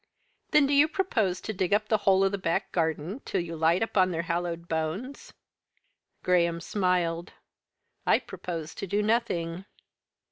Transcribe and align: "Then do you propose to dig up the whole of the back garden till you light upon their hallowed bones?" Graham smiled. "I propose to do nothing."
"Then 0.49 0.65
do 0.65 0.73
you 0.73 0.87
propose 0.87 1.39
to 1.41 1.53
dig 1.53 1.75
up 1.75 1.87
the 1.87 1.99
whole 2.09 2.23
of 2.23 2.31
the 2.31 2.39
back 2.39 2.71
garden 2.71 3.21
till 3.23 3.39
you 3.39 3.55
light 3.55 3.83
upon 3.83 4.09
their 4.09 4.23
hallowed 4.23 4.67
bones?" 4.67 5.31
Graham 6.23 6.59
smiled. 6.59 7.33
"I 8.03 8.17
propose 8.17 8.73
to 8.73 8.87
do 8.87 9.03
nothing." 9.03 9.65